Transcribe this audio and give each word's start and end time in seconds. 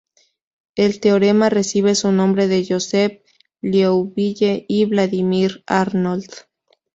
El 0.75 0.99
teorema 0.99 1.49
recibe 1.51 1.93
su 1.93 2.11
nombre 2.11 2.47
de 2.47 2.65
Joseph 2.67 3.21
Liouville 3.61 4.65
y 4.67 4.85
Vladímir 4.85 5.63
Arnold. 5.67 6.31